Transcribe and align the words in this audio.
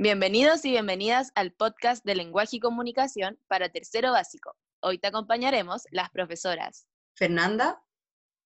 Bienvenidos 0.00 0.64
y 0.64 0.70
bienvenidas 0.70 1.32
al 1.34 1.52
podcast 1.52 2.04
de 2.04 2.14
lenguaje 2.14 2.58
y 2.58 2.60
comunicación 2.60 3.36
para 3.48 3.68
tercero 3.68 4.12
básico. 4.12 4.54
Hoy 4.78 4.98
te 4.98 5.08
acompañaremos 5.08 5.88
las 5.90 6.08
profesoras 6.10 6.86
Fernanda 7.16 7.82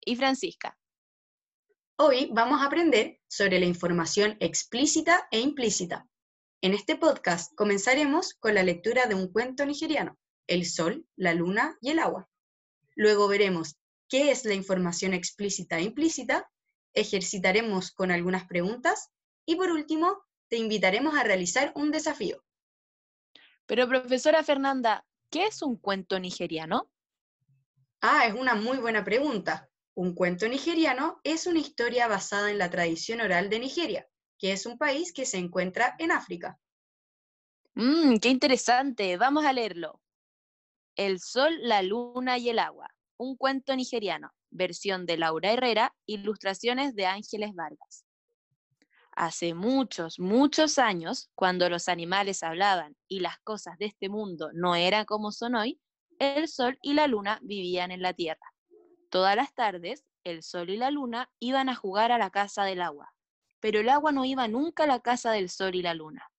y 0.03 0.15
Francisca. 0.15 0.79
Hoy 1.95 2.31
vamos 2.33 2.59
a 2.59 2.65
aprender 2.65 3.19
sobre 3.27 3.59
la 3.59 3.67
información 3.67 4.35
explícita 4.39 5.27
e 5.29 5.41
implícita. 5.41 6.07
En 6.63 6.73
este 6.73 6.95
podcast 6.95 7.53
comenzaremos 7.53 8.33
con 8.33 8.55
la 8.55 8.63
lectura 8.63 9.05
de 9.05 9.13
un 9.13 9.31
cuento 9.31 9.63
nigeriano, 9.63 10.17
El 10.47 10.65
sol, 10.65 11.05
la 11.15 11.35
luna 11.35 11.77
y 11.81 11.91
el 11.91 11.99
agua. 11.99 12.27
Luego 12.95 13.27
veremos 13.27 13.75
qué 14.09 14.31
es 14.31 14.43
la 14.45 14.55
información 14.55 15.13
explícita 15.13 15.77
e 15.77 15.83
implícita, 15.83 16.49
ejercitaremos 16.95 17.91
con 17.91 18.09
algunas 18.09 18.47
preguntas 18.47 19.11
y 19.45 19.55
por 19.55 19.69
último 19.69 20.23
te 20.53 20.59
invitaremos 20.59 21.15
a 21.15 21.23
realizar 21.23 21.71
un 21.73 21.89
desafío. 21.89 22.45
Pero 23.65 23.87
profesora 23.87 24.43
Fernanda, 24.43 25.03
¿qué 25.31 25.47
es 25.47 25.63
un 25.63 25.77
cuento 25.77 26.19
nigeriano? 26.19 26.91
Ah, 28.01 28.27
es 28.27 28.35
una 28.35 28.53
muy 28.53 28.77
buena 28.77 29.03
pregunta. 29.03 29.67
Un 29.95 30.13
cuento 30.13 30.47
nigeriano 30.47 31.19
es 31.23 31.47
una 31.47 31.57
historia 31.57 32.07
basada 32.07 32.51
en 32.51 32.59
la 32.59 32.69
tradición 32.69 33.21
oral 33.21 33.49
de 33.49 33.57
Nigeria, 33.57 34.07
que 34.37 34.51
es 34.51 34.67
un 34.67 34.77
país 34.77 35.11
que 35.11 35.25
se 35.25 35.39
encuentra 35.39 35.95
en 35.97 36.11
África. 36.11 36.59
Mmm, 37.73 38.17
qué 38.17 38.29
interesante. 38.29 39.17
Vamos 39.17 39.45
a 39.45 39.53
leerlo. 39.53 40.03
El 40.95 41.19
sol, 41.19 41.57
la 41.61 41.81
luna 41.81 42.37
y 42.37 42.49
el 42.49 42.59
agua. 42.59 42.93
Un 43.17 43.37
cuento 43.37 43.75
nigeriano. 43.75 44.29
Versión 44.51 45.07
de 45.07 45.17
Laura 45.17 45.51
Herrera, 45.51 45.95
ilustraciones 46.05 46.93
de 46.93 47.07
Ángeles 47.07 47.55
Vargas. 47.55 48.02
Hace 49.15 49.53
muchos, 49.53 50.19
muchos 50.19 50.79
años, 50.79 51.29
cuando 51.35 51.69
los 51.69 51.87
animales 51.87 52.41
hablaban 52.41 52.95
y 53.07 53.19
las 53.19 53.37
cosas 53.39 53.77
de 53.77 53.85
este 53.85 54.09
mundo 54.09 54.49
no 54.53 54.75
eran 54.75 55.05
como 55.05 55.31
son 55.31 55.53
hoy, 55.53 55.79
el 56.17 56.47
sol 56.47 56.79
y 56.81 56.93
la 56.93 57.05
luna 57.05 57.39
vivían 57.43 57.91
en 57.91 58.01
la 58.01 58.13
tierra. 58.13 58.53
Todas 59.09 59.35
las 59.35 59.53
tardes, 59.53 60.03
el 60.23 60.41
sol 60.41 60.71
y 60.71 60.77
la 60.77 60.89
luna 60.89 61.29
iban 61.39 61.69
a 61.69 61.75
jugar 61.75 62.11
a 62.11 62.17
la 62.17 62.31
casa 62.31 62.63
del 62.63 62.81
agua, 62.81 63.13
pero 63.59 63.81
el 63.81 63.89
agua 63.89 64.11
no 64.11 64.25
iba 64.25 64.47
nunca 64.47 64.85
a 64.85 64.87
la 64.87 64.99
casa 64.99 65.31
del 65.31 65.49
sol 65.49 65.75
y 65.75 65.83
la 65.83 65.93
luna. 65.93 66.31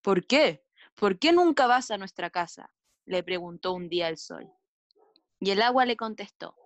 ¿Por 0.00 0.26
qué? 0.26 0.64
¿Por 0.94 1.18
qué 1.18 1.32
nunca 1.32 1.66
vas 1.66 1.90
a 1.90 1.98
nuestra 1.98 2.30
casa? 2.30 2.72
le 3.04 3.22
preguntó 3.22 3.72
un 3.72 3.88
día 3.88 4.08
el 4.08 4.16
sol. 4.16 4.50
Y 5.38 5.50
el 5.50 5.60
agua 5.60 5.84
le 5.84 5.96
contestó. 5.96 6.56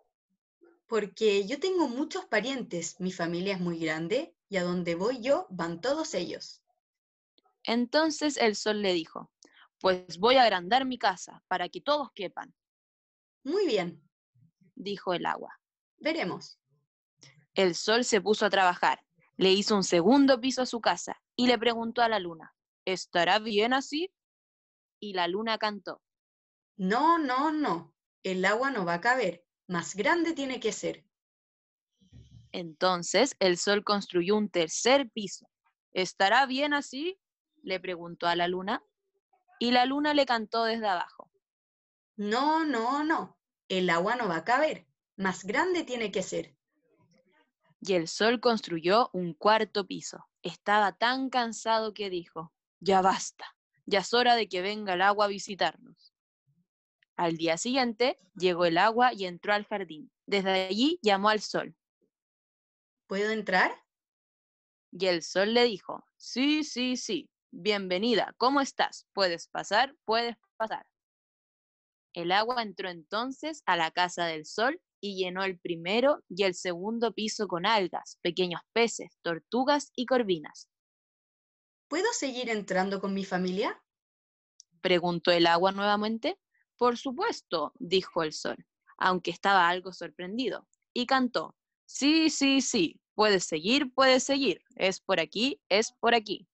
Porque 0.86 1.44
yo 1.46 1.58
tengo 1.58 1.88
muchos 1.88 2.24
parientes, 2.26 3.00
mi 3.00 3.10
familia 3.12 3.54
es 3.54 3.60
muy 3.60 3.78
grande 3.78 4.34
y 4.50 4.56
a 4.56 4.64
donde 4.64 4.96
voy 4.96 5.22
yo 5.22 5.46
van 5.48 5.80
todos 5.80 6.12
ellos. 6.12 6.62
Entonces 7.62 8.36
el 8.36 8.56
sol 8.56 8.82
le 8.82 8.92
dijo, 8.92 9.30
pues 9.78 10.18
voy 10.18 10.36
a 10.36 10.42
agrandar 10.42 10.84
mi 10.84 10.98
casa 10.98 11.42
para 11.48 11.68
que 11.68 11.80
todos 11.80 12.10
quepan. 12.14 12.54
Muy 13.44 13.66
bien, 13.66 14.02
dijo 14.74 15.14
el 15.14 15.24
agua. 15.24 15.58
Veremos. 15.98 16.58
El 17.54 17.74
sol 17.74 18.04
se 18.04 18.20
puso 18.20 18.44
a 18.44 18.50
trabajar, 18.50 19.00
le 19.36 19.52
hizo 19.52 19.76
un 19.76 19.84
segundo 19.84 20.40
piso 20.40 20.62
a 20.62 20.66
su 20.66 20.80
casa 20.80 21.22
y 21.36 21.46
le 21.46 21.58
preguntó 21.58 22.02
a 22.02 22.08
la 22.08 22.18
luna, 22.18 22.54
¿estará 22.84 23.38
bien 23.38 23.72
así? 23.72 24.12
Y 24.98 25.14
la 25.14 25.28
luna 25.28 25.58
cantó. 25.58 26.02
No, 26.76 27.18
no, 27.18 27.52
no, 27.52 27.94
el 28.24 28.44
agua 28.44 28.70
no 28.70 28.84
va 28.84 28.94
a 28.94 29.00
caber, 29.00 29.44
más 29.68 29.94
grande 29.94 30.32
tiene 30.32 30.58
que 30.58 30.72
ser. 30.72 31.04
Entonces 32.52 33.36
el 33.38 33.56
sol 33.56 33.84
construyó 33.84 34.36
un 34.36 34.48
tercer 34.48 35.08
piso. 35.10 35.46
¿Estará 35.92 36.46
bien 36.46 36.74
así? 36.74 37.18
le 37.62 37.80
preguntó 37.80 38.26
a 38.26 38.36
la 38.36 38.48
luna. 38.48 38.82
Y 39.58 39.72
la 39.72 39.84
luna 39.84 40.14
le 40.14 40.26
cantó 40.26 40.64
desde 40.64 40.88
abajo. 40.88 41.30
No, 42.16 42.64
no, 42.64 43.04
no. 43.04 43.38
El 43.68 43.90
agua 43.90 44.16
no 44.16 44.28
va 44.28 44.36
a 44.36 44.44
caber. 44.44 44.86
Más 45.16 45.44
grande 45.44 45.84
tiene 45.84 46.10
que 46.10 46.22
ser. 46.22 46.56
Y 47.80 47.94
el 47.94 48.08
sol 48.08 48.40
construyó 48.40 49.10
un 49.12 49.34
cuarto 49.34 49.86
piso. 49.86 50.26
Estaba 50.42 50.92
tan 50.92 51.30
cansado 51.30 51.94
que 51.94 52.10
dijo, 52.10 52.52
ya 52.78 53.02
basta, 53.02 53.54
ya 53.86 54.00
es 54.00 54.12
hora 54.14 54.34
de 54.34 54.48
que 54.48 54.62
venga 54.62 54.94
el 54.94 55.02
agua 55.02 55.26
a 55.26 55.28
visitarnos. 55.28 56.14
Al 57.16 57.36
día 57.36 57.58
siguiente 57.58 58.18
llegó 58.34 58.64
el 58.64 58.78
agua 58.78 59.12
y 59.12 59.26
entró 59.26 59.52
al 59.52 59.66
jardín. 59.66 60.10
Desde 60.26 60.68
allí 60.68 60.98
llamó 61.02 61.28
al 61.28 61.40
sol. 61.40 61.76
¿Puedo 63.10 63.32
entrar? 63.32 63.72
Y 64.92 65.06
el 65.06 65.24
sol 65.24 65.52
le 65.52 65.64
dijo, 65.64 66.06
sí, 66.16 66.62
sí, 66.62 66.96
sí, 66.96 67.28
bienvenida, 67.50 68.36
¿cómo 68.36 68.60
estás? 68.60 69.08
¿Puedes 69.12 69.48
pasar? 69.48 69.96
Puedes 70.04 70.36
pasar. 70.56 70.86
El 72.12 72.30
agua 72.30 72.62
entró 72.62 72.88
entonces 72.88 73.64
a 73.66 73.76
la 73.76 73.90
casa 73.90 74.26
del 74.26 74.46
sol 74.46 74.80
y 75.00 75.16
llenó 75.16 75.42
el 75.42 75.58
primero 75.58 76.22
y 76.28 76.44
el 76.44 76.54
segundo 76.54 77.12
piso 77.12 77.48
con 77.48 77.66
algas, 77.66 78.20
pequeños 78.22 78.60
peces, 78.72 79.18
tortugas 79.22 79.90
y 79.96 80.06
corvinas. 80.06 80.70
¿Puedo 81.88 82.12
seguir 82.12 82.48
entrando 82.48 83.00
con 83.00 83.12
mi 83.12 83.24
familia? 83.24 83.82
Preguntó 84.80 85.32
el 85.32 85.48
agua 85.48 85.72
nuevamente. 85.72 86.38
Por 86.76 86.96
supuesto, 86.96 87.72
dijo 87.80 88.22
el 88.22 88.32
sol, 88.32 88.64
aunque 88.98 89.32
estaba 89.32 89.68
algo 89.68 89.92
sorprendido, 89.92 90.68
y 90.94 91.06
cantó, 91.06 91.56
Sí, 91.92 92.30
sí, 92.30 92.60
sí, 92.60 93.00
puedes 93.16 93.44
seguir, 93.44 93.92
puedes 93.92 94.22
seguir. 94.22 94.62
Es 94.76 95.00
por 95.00 95.18
aquí, 95.18 95.60
es 95.68 95.92
por 95.92 96.14
aquí. 96.14 96.48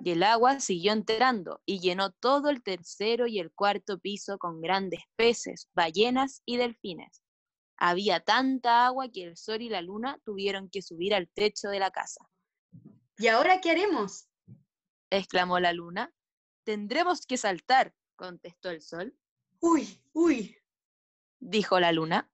Y 0.00 0.12
el 0.12 0.22
agua 0.22 0.58
siguió 0.58 0.92
entrando 0.92 1.60
y 1.66 1.80
llenó 1.80 2.12
todo 2.12 2.48
el 2.48 2.62
tercero 2.62 3.26
y 3.26 3.40
el 3.40 3.52
cuarto 3.52 3.98
piso 3.98 4.38
con 4.38 4.62
grandes 4.62 5.02
peces, 5.16 5.68
ballenas 5.74 6.40
y 6.46 6.56
delfines. 6.56 7.22
Había 7.76 8.20
tanta 8.20 8.86
agua 8.86 9.10
que 9.10 9.22
el 9.22 9.36
sol 9.36 9.60
y 9.60 9.68
la 9.68 9.82
luna 9.82 10.18
tuvieron 10.24 10.70
que 10.70 10.80
subir 10.80 11.14
al 11.14 11.28
techo 11.28 11.68
de 11.68 11.78
la 11.78 11.90
casa. 11.90 12.26
¿Y 13.18 13.26
ahora 13.26 13.60
qué 13.60 13.72
haremos? 13.72 14.28
exclamó 15.10 15.60
la 15.60 15.74
luna. 15.74 16.10
Tendremos 16.64 17.26
que 17.26 17.36
saltar, 17.36 17.94
contestó 18.16 18.70
el 18.70 18.80
sol. 18.80 19.14
Uy, 19.60 20.02
uy, 20.14 20.56
dijo 21.38 21.78
la 21.78 21.92
luna. 21.92 22.32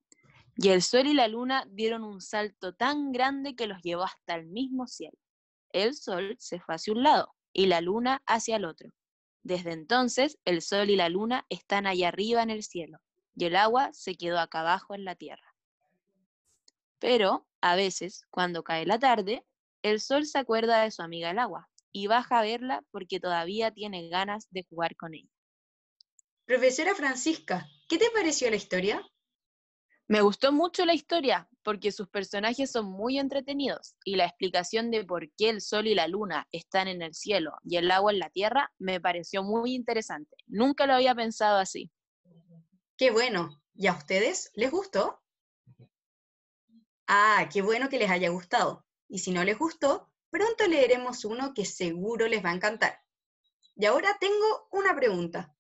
Y 0.62 0.68
el 0.68 0.80
sol 0.80 1.08
y 1.08 1.12
la 1.12 1.26
luna 1.26 1.66
dieron 1.72 2.04
un 2.04 2.20
salto 2.20 2.72
tan 2.72 3.10
grande 3.10 3.56
que 3.56 3.66
los 3.66 3.82
llevó 3.82 4.04
hasta 4.04 4.36
el 4.36 4.46
mismo 4.46 4.86
cielo. 4.86 5.18
El 5.72 5.96
sol 5.96 6.36
se 6.38 6.60
fue 6.60 6.76
hacia 6.76 6.92
un 6.92 7.02
lado 7.02 7.34
y 7.52 7.66
la 7.66 7.80
luna 7.80 8.22
hacia 8.26 8.54
el 8.54 8.64
otro. 8.64 8.90
Desde 9.42 9.72
entonces, 9.72 10.38
el 10.44 10.62
sol 10.62 10.88
y 10.90 10.94
la 10.94 11.08
luna 11.08 11.44
están 11.48 11.88
allá 11.88 12.06
arriba 12.06 12.44
en 12.44 12.50
el 12.50 12.62
cielo 12.62 12.98
y 13.34 13.46
el 13.46 13.56
agua 13.56 13.90
se 13.92 14.14
quedó 14.14 14.38
acá 14.38 14.60
abajo 14.60 14.94
en 14.94 15.04
la 15.04 15.16
tierra. 15.16 15.52
Pero, 17.00 17.44
a 17.60 17.74
veces, 17.74 18.24
cuando 18.30 18.62
cae 18.62 18.86
la 18.86 19.00
tarde, 19.00 19.44
el 19.82 20.00
sol 20.00 20.26
se 20.26 20.38
acuerda 20.38 20.84
de 20.84 20.92
su 20.92 21.02
amiga 21.02 21.32
el 21.32 21.40
agua 21.40 21.68
y 21.90 22.06
baja 22.06 22.38
a 22.38 22.42
verla 22.42 22.84
porque 22.92 23.18
todavía 23.18 23.72
tiene 23.72 24.08
ganas 24.08 24.46
de 24.50 24.62
jugar 24.62 24.94
con 24.94 25.12
ella. 25.14 25.32
Profesora 26.44 26.94
Francisca, 26.94 27.66
¿qué 27.88 27.98
te 27.98 28.10
pareció 28.14 28.48
la 28.48 28.54
historia? 28.54 29.04
Me 30.12 30.20
gustó 30.20 30.52
mucho 30.52 30.84
la 30.84 30.92
historia 30.92 31.48
porque 31.62 31.90
sus 31.90 32.06
personajes 32.06 32.70
son 32.70 32.84
muy 32.84 33.18
entretenidos 33.18 33.96
y 34.04 34.16
la 34.16 34.26
explicación 34.26 34.90
de 34.90 35.06
por 35.06 35.32
qué 35.38 35.48
el 35.48 35.62
sol 35.62 35.86
y 35.86 35.94
la 35.94 36.06
luna 36.06 36.46
están 36.52 36.86
en 36.86 37.00
el 37.00 37.14
cielo 37.14 37.52
y 37.64 37.78
el 37.78 37.90
agua 37.90 38.12
en 38.12 38.18
la 38.18 38.28
tierra 38.28 38.70
me 38.78 39.00
pareció 39.00 39.42
muy 39.42 39.74
interesante. 39.74 40.36
Nunca 40.46 40.86
lo 40.86 40.92
había 40.92 41.14
pensado 41.14 41.56
así. 41.56 41.90
Qué 42.98 43.10
bueno. 43.10 43.62
¿Y 43.74 43.86
a 43.86 43.94
ustedes 43.94 44.50
les 44.52 44.70
gustó? 44.70 45.22
Ah, 47.06 47.48
qué 47.50 47.62
bueno 47.62 47.88
que 47.88 47.98
les 47.98 48.10
haya 48.10 48.28
gustado. 48.28 48.84
Y 49.08 49.20
si 49.20 49.30
no 49.30 49.42
les 49.44 49.58
gustó, 49.58 50.12
pronto 50.28 50.66
leeremos 50.66 51.24
uno 51.24 51.54
que 51.54 51.64
seguro 51.64 52.28
les 52.28 52.44
va 52.44 52.50
a 52.50 52.54
encantar. 52.54 53.00
Y 53.76 53.86
ahora 53.86 54.14
tengo 54.20 54.68
una 54.72 54.94
pregunta. 54.94 55.56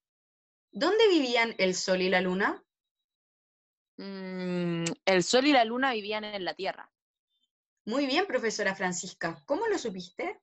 ¿Dónde 0.72 1.08
vivían 1.08 1.54
el 1.56 1.74
sol 1.74 2.02
y 2.02 2.10
la 2.10 2.20
luna? 2.20 2.62
Mm, 4.02 4.84
el 5.04 5.22
sol 5.22 5.46
y 5.46 5.52
la 5.52 5.64
luna 5.64 5.92
vivían 5.92 6.24
en 6.24 6.44
la 6.44 6.54
Tierra. 6.54 6.90
Muy 7.84 8.06
bien, 8.06 8.26
profesora 8.26 8.74
Francisca. 8.74 9.40
¿Cómo 9.46 9.68
lo 9.68 9.78
supiste? 9.78 10.40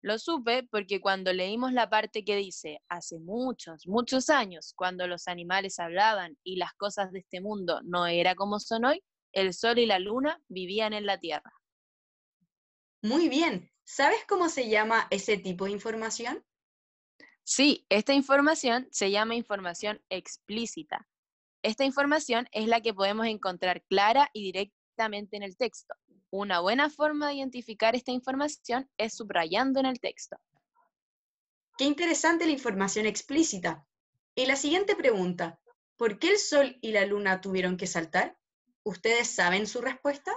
Lo 0.00 0.18
supe 0.18 0.66
porque 0.70 1.00
cuando 1.00 1.32
leímos 1.34 1.72
la 1.72 1.90
parte 1.90 2.24
que 2.24 2.36
dice, 2.36 2.80
hace 2.88 3.18
muchos, 3.18 3.86
muchos 3.86 4.30
años, 4.30 4.72
cuando 4.74 5.06
los 5.06 5.28
animales 5.28 5.78
hablaban 5.78 6.38
y 6.42 6.56
las 6.56 6.72
cosas 6.72 7.12
de 7.12 7.18
este 7.18 7.42
mundo 7.42 7.80
no 7.84 8.06
era 8.06 8.34
como 8.34 8.58
son 8.60 8.86
hoy, 8.86 9.04
el 9.32 9.52
sol 9.52 9.78
y 9.78 9.84
la 9.84 9.98
luna 9.98 10.40
vivían 10.48 10.94
en 10.94 11.04
la 11.04 11.18
Tierra. 11.18 11.52
Muy 13.02 13.28
bien. 13.28 13.70
¿Sabes 13.84 14.24
cómo 14.26 14.48
se 14.48 14.70
llama 14.70 15.06
ese 15.10 15.36
tipo 15.36 15.66
de 15.66 15.72
información? 15.72 16.42
Sí, 17.44 17.84
esta 17.90 18.14
información 18.14 18.88
se 18.90 19.10
llama 19.10 19.34
información 19.34 20.02
explícita 20.08 21.06
esta 21.62 21.84
información 21.84 22.48
es 22.52 22.66
la 22.66 22.80
que 22.80 22.94
podemos 22.94 23.26
encontrar 23.26 23.82
clara 23.84 24.30
y 24.32 24.42
directamente 24.44 25.36
en 25.36 25.42
el 25.42 25.56
texto. 25.56 25.94
Una 26.30 26.60
buena 26.60 26.90
forma 26.90 27.28
de 27.28 27.34
identificar 27.34 27.94
esta 27.94 28.10
información 28.10 28.90
es 28.96 29.14
subrayando 29.14 29.80
en 29.80 29.86
el 29.86 30.00
texto. 30.00 30.36
Qué 31.78 31.84
interesante 31.84 32.46
la 32.46 32.52
información 32.52 33.06
explícita. 33.06 33.86
Y 34.34 34.46
la 34.46 34.56
siguiente 34.56 34.96
pregunta, 34.96 35.60
¿por 35.96 36.18
qué 36.18 36.30
el 36.30 36.38
Sol 36.38 36.78
y 36.80 36.92
la 36.92 37.04
Luna 37.06 37.40
tuvieron 37.40 37.76
que 37.76 37.86
saltar? 37.86 38.36
¿Ustedes 38.82 39.28
saben 39.28 39.66
su 39.66 39.80
respuesta? 39.80 40.32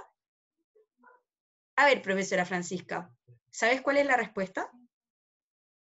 A 1.76 1.86
ver, 1.86 2.02
profesora 2.02 2.44
Francisca, 2.44 3.10
¿sabes 3.50 3.82
cuál 3.82 3.96
es 3.96 4.06
la 4.06 4.16
respuesta? 4.16 4.70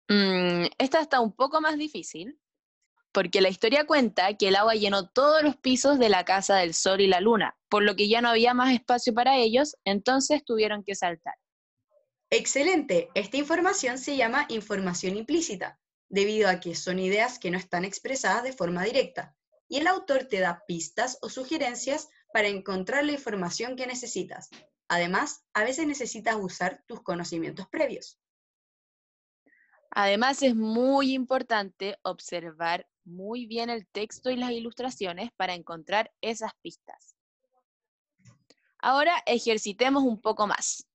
Mm, 0.09 0.67
esta 0.79 1.01
está 1.01 1.21
un 1.21 1.33
poco 1.35 1.61
más 1.61 1.77
difícil, 1.77 2.39
porque 3.13 3.41
la 3.41 3.51
historia 3.51 3.87
cuenta 3.87 4.35
que 4.37 4.49
el 4.49 4.57
agua 4.57 4.75
llenó 4.75 5.09
todos 5.09 5.43
los 5.43 5.57
pisos 5.57 5.99
de 5.99 6.09
la 6.09 6.25
casa 6.25 6.57
del 6.57 6.75
Sol 6.75 7.01
y 7.01 7.07
la 7.07 7.21
Luna, 7.21 7.57
por 7.69 7.83
lo 7.83 7.95
que 7.95 8.09
ya 8.09 8.21
no 8.21 8.31
había 8.31 8.55
más 8.55 8.73
espacio 8.73 9.13
para 9.15 9.37
ellos, 9.37 9.77
entonces 9.85 10.45
tuvieron 10.45 10.83
que 10.83 10.95
saltar. 10.95 11.35
Excelente, 12.31 13.11
esta 13.15 13.37
información 13.37 13.99
se 13.99 14.17
llama 14.17 14.47
información 14.49 15.17
implícita, 15.17 15.79
debido 16.09 16.49
a 16.49 16.61
que 16.61 16.75
son 16.75 16.99
ideas 16.99 17.39
que 17.39 17.51
no 17.51 17.59
están 17.59 17.85
expresadas 17.85 18.43
de 18.43 18.55
forma 18.55 18.85
directa, 18.85 19.37
y 19.69 19.79
el 19.79 19.87
autor 19.87 20.25
te 20.25 20.41
da 20.41 20.65
pistas 20.67 21.19
o 21.21 21.29
sugerencias 21.29 22.09
para 22.33 22.49
encontrar 22.49 23.05
la 23.05 23.13
información 23.13 23.77
que 23.77 23.87
necesitas. 23.87 24.49
Además, 24.89 25.45
a 25.53 25.65
veces 25.65 25.87
necesitas 25.87 26.37
usar 26.37 26.83
tus 26.87 27.03
conocimientos 27.03 27.67
previos. 27.69 28.19
Además, 29.91 30.43
es 30.43 30.55
muy 30.55 31.13
importante 31.13 31.99
observar 32.03 32.87
muy 33.05 33.47
bien 33.47 33.71
el 33.71 33.87
texto 33.87 34.31
y 34.31 34.37
las 34.37 34.53
ilustraciones 34.53 35.31
para 35.37 35.55
encontrar 35.55 36.13
esas 36.21 36.53
pistas. 36.61 37.17
Ahora 38.79 39.23
ejercitemos 39.27 40.03
un 40.03 40.21
poco 40.21 40.47
más. 40.47 40.87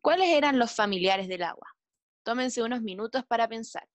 ¿Cuáles 0.00 0.28
eran 0.28 0.58
los 0.58 0.74
familiares 0.74 1.28
del 1.28 1.42
agua? 1.42 1.68
Tómense 2.22 2.62
unos 2.62 2.82
minutos 2.82 3.24
para 3.26 3.48
pensar. 3.48 3.88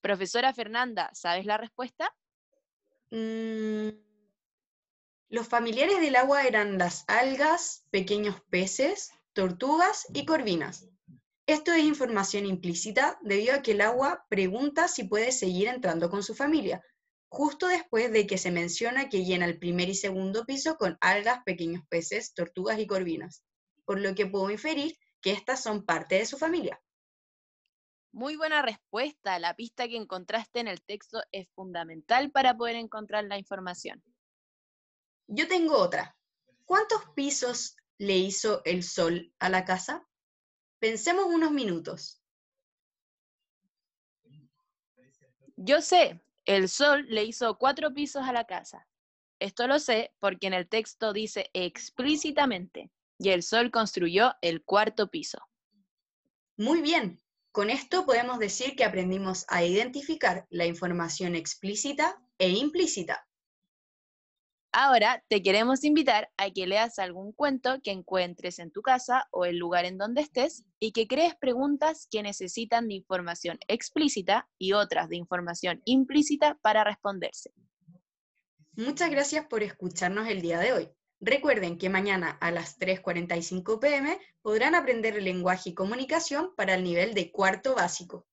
Profesora 0.00 0.54
Fernanda, 0.54 1.10
¿sabes 1.12 1.44
la 1.44 1.58
respuesta? 1.58 2.14
Mm, 3.10 3.88
los 5.28 5.46
familiares 5.46 6.00
del 6.00 6.16
agua 6.16 6.44
eran 6.44 6.78
las 6.78 7.04
algas, 7.06 7.86
pequeños 7.90 8.40
peces, 8.50 9.10
tortugas 9.32 10.06
y 10.14 10.24
corvinas. 10.24 10.88
Esto 11.50 11.72
es 11.72 11.82
información 11.82 12.46
implícita 12.46 13.18
debido 13.22 13.56
a 13.56 13.60
que 13.60 13.72
el 13.72 13.80
agua 13.80 14.24
pregunta 14.28 14.86
si 14.86 15.02
puede 15.02 15.32
seguir 15.32 15.66
entrando 15.66 16.08
con 16.08 16.22
su 16.22 16.32
familia, 16.32 16.80
justo 17.28 17.66
después 17.66 18.12
de 18.12 18.24
que 18.24 18.38
se 18.38 18.52
menciona 18.52 19.08
que 19.08 19.24
llena 19.24 19.46
el 19.46 19.58
primer 19.58 19.88
y 19.88 19.96
segundo 19.96 20.46
piso 20.46 20.76
con 20.76 20.96
algas, 21.00 21.42
pequeños 21.42 21.82
peces, 21.88 22.34
tortugas 22.34 22.78
y 22.78 22.86
corvinas, 22.86 23.42
por 23.84 23.98
lo 23.98 24.14
que 24.14 24.26
puedo 24.26 24.48
inferir 24.52 24.96
que 25.20 25.32
estas 25.32 25.60
son 25.60 25.84
parte 25.84 26.14
de 26.14 26.26
su 26.26 26.38
familia. 26.38 26.80
Muy 28.12 28.36
buena 28.36 28.62
respuesta. 28.62 29.40
La 29.40 29.56
pista 29.56 29.88
que 29.88 29.96
encontraste 29.96 30.60
en 30.60 30.68
el 30.68 30.80
texto 30.84 31.20
es 31.32 31.48
fundamental 31.56 32.30
para 32.30 32.56
poder 32.56 32.76
encontrar 32.76 33.24
la 33.24 33.38
información. 33.38 34.04
Yo 35.26 35.48
tengo 35.48 35.76
otra. 35.76 36.16
¿Cuántos 36.64 37.02
pisos 37.16 37.74
le 37.98 38.18
hizo 38.18 38.62
el 38.64 38.84
sol 38.84 39.34
a 39.40 39.48
la 39.48 39.64
casa? 39.64 40.06
Pensemos 40.80 41.26
unos 41.26 41.52
minutos. 41.52 42.22
Yo 45.56 45.82
sé, 45.82 46.22
el 46.46 46.70
sol 46.70 47.04
le 47.08 47.24
hizo 47.24 47.58
cuatro 47.58 47.92
pisos 47.92 48.26
a 48.26 48.32
la 48.32 48.46
casa. 48.46 48.88
Esto 49.38 49.66
lo 49.66 49.78
sé 49.78 50.14
porque 50.18 50.46
en 50.46 50.54
el 50.54 50.68
texto 50.68 51.12
dice 51.12 51.50
explícitamente, 51.52 52.90
y 53.18 53.28
el 53.28 53.42
sol 53.42 53.70
construyó 53.70 54.34
el 54.40 54.64
cuarto 54.64 55.10
piso. 55.10 55.38
Muy 56.56 56.80
bien, 56.80 57.22
con 57.52 57.68
esto 57.68 58.06
podemos 58.06 58.38
decir 58.38 58.74
que 58.74 58.84
aprendimos 58.84 59.44
a 59.48 59.62
identificar 59.62 60.46
la 60.48 60.64
información 60.64 61.34
explícita 61.34 62.22
e 62.38 62.48
implícita. 62.48 63.28
Ahora 64.72 65.24
te 65.28 65.42
queremos 65.42 65.82
invitar 65.82 66.30
a 66.36 66.48
que 66.50 66.66
leas 66.68 67.00
algún 67.00 67.32
cuento 67.32 67.80
que 67.82 67.90
encuentres 67.90 68.60
en 68.60 68.70
tu 68.70 68.82
casa 68.82 69.26
o 69.32 69.44
el 69.44 69.58
lugar 69.58 69.84
en 69.84 69.98
donde 69.98 70.20
estés 70.20 70.64
y 70.78 70.92
que 70.92 71.08
crees 71.08 71.34
preguntas 71.34 72.06
que 72.08 72.22
necesitan 72.22 72.86
de 72.86 72.94
información 72.94 73.58
explícita 73.66 74.48
y 74.58 74.72
otras 74.74 75.08
de 75.08 75.16
información 75.16 75.82
implícita 75.86 76.56
para 76.62 76.84
responderse. 76.84 77.52
Muchas 78.76 79.10
gracias 79.10 79.46
por 79.46 79.64
escucharnos 79.64 80.28
el 80.28 80.40
día 80.40 80.60
de 80.60 80.72
hoy. 80.72 80.88
Recuerden 81.20 81.76
que 81.76 81.90
mañana 81.90 82.30
a 82.40 82.52
las 82.52 82.78
3.45 82.78 83.80
pm 83.80 84.18
podrán 84.40 84.76
aprender 84.76 85.20
lenguaje 85.20 85.70
y 85.70 85.74
comunicación 85.74 86.54
para 86.54 86.74
el 86.74 86.84
nivel 86.84 87.12
de 87.14 87.32
cuarto 87.32 87.74
básico. 87.74 88.26